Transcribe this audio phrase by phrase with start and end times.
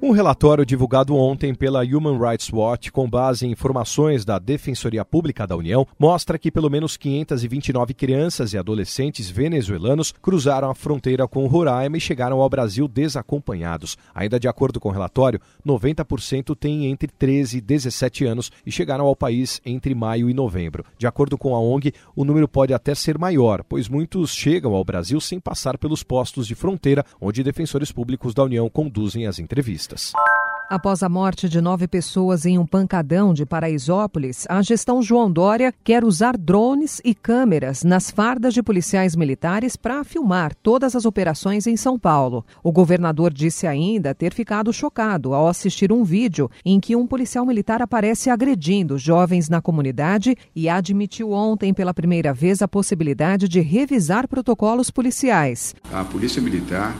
[0.00, 5.46] Um relatório divulgado ontem pela Human Rights Watch, com base em informações da Defensoria Pública
[5.46, 11.46] da União, mostra que pelo menos 529 crianças e adolescentes venezuelanos cruzaram a fronteira com
[11.46, 13.96] Roraima e chegaram ao Brasil desacompanhados.
[14.14, 19.06] Ainda de acordo com o relatório, 90% têm entre 13 e 17 anos e chegaram
[19.06, 20.84] ao país entre maio e novembro.
[20.98, 24.84] De acordo com a ONG, o número pode até ser maior, pois muitos chegam ao
[24.84, 29.95] Brasil sem passar pelos postos de fronteira, onde defensores públicos da União conduzem as entrevistas.
[30.68, 35.72] Após a morte de nove pessoas em um pancadão de Paraisópolis, a gestão João Dória
[35.84, 41.68] quer usar drones e câmeras nas fardas de policiais militares para filmar todas as operações
[41.68, 42.44] em São Paulo.
[42.64, 47.46] O governador disse ainda ter ficado chocado ao assistir um vídeo em que um policial
[47.46, 53.60] militar aparece agredindo jovens na comunidade e admitiu ontem pela primeira vez a possibilidade de
[53.60, 55.76] revisar protocolos policiais.
[55.92, 56.92] A Polícia Militar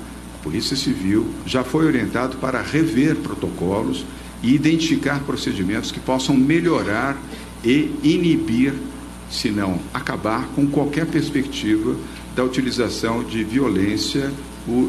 [0.47, 4.07] Polícia Civil já foi orientado para rever protocolos
[4.41, 7.21] e identificar procedimentos que possam melhorar
[7.65, 8.73] e inibir,
[9.29, 11.97] se não acabar, com qualquer perspectiva
[12.37, 14.33] da utilização de violência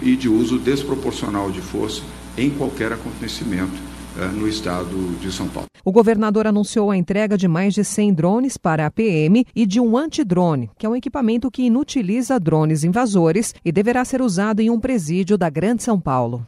[0.04, 2.04] e de uso desproporcional de força
[2.38, 3.82] em qualquer acontecimento
[4.26, 5.68] no estado de São Paulo.
[5.86, 9.80] O governador anunciou a entrega de mais de 100 drones para a PM e de
[9.80, 14.70] um antidrone, que é um equipamento que inutiliza drones invasores e deverá ser usado em
[14.70, 16.44] um presídio da Grande São Paulo.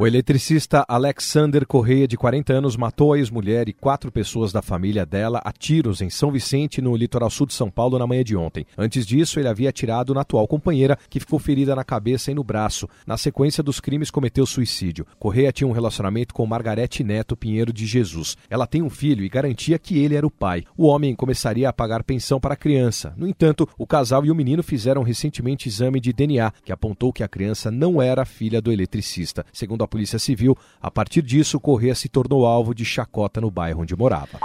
[0.00, 5.04] O eletricista Alexander Correia, de 40 anos, matou a ex-mulher e quatro pessoas da família
[5.04, 8.34] dela a tiros em São Vicente, no litoral sul de São Paulo, na manhã de
[8.34, 8.64] ontem.
[8.76, 12.42] Antes disso, ele havia atirado na atual companheira, que ficou ferida na cabeça e no
[12.42, 12.88] braço.
[13.06, 15.06] Na sequência dos crimes, cometeu suicídio.
[15.18, 18.34] Correia tinha um relacionamento com Margarete Neto Pinheiro de Jesus.
[18.48, 20.64] Ela tem um filho e garantia que ele era o pai.
[20.74, 23.12] O homem começaria a pagar pensão para a criança.
[23.14, 27.22] No entanto, o casal e o menino fizeram recentemente exame de DNA, que apontou que
[27.22, 29.44] a criança não era filha do eletricista.
[29.52, 33.82] Segundo a Polícia Civil, a partir disso, Corrêa se tornou alvo de chacota no bairro
[33.82, 34.38] onde morava.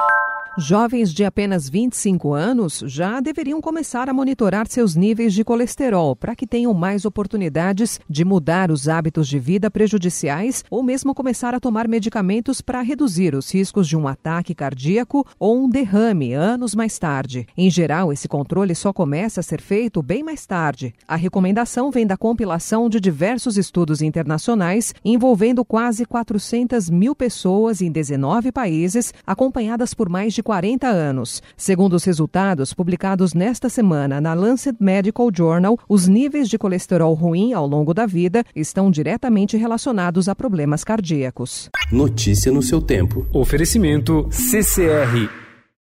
[0.59, 6.35] Jovens de apenas 25 anos já deveriam começar a monitorar seus níveis de colesterol para
[6.35, 11.59] que tenham mais oportunidades de mudar os hábitos de vida prejudiciais ou mesmo começar a
[11.59, 16.97] tomar medicamentos para reduzir os riscos de um ataque cardíaco ou um derrame anos mais
[16.97, 17.45] tarde.
[17.55, 20.91] Em geral, esse controle só começa a ser feito bem mais tarde.
[21.07, 27.91] A recomendação vem da compilação de diversos estudos internacionais envolvendo quase 400 mil pessoas em
[27.91, 31.43] 19 países, acompanhadas por mais de 40 anos.
[31.57, 37.51] Segundo os resultados publicados nesta semana na Lancet Medical Journal, os níveis de colesterol ruim
[37.51, 41.69] ao longo da vida estão diretamente relacionados a problemas cardíacos.
[41.91, 43.27] Notícia no seu tempo.
[43.33, 45.46] Oferecimento CCR